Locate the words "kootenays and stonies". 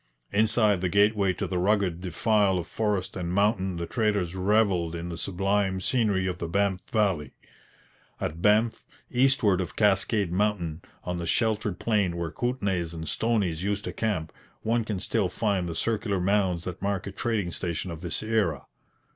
12.31-13.61